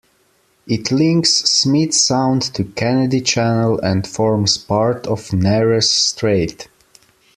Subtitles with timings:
[0.65, 6.67] It links Smith Sound to Kennedy Channel and forms part of Nares Strait.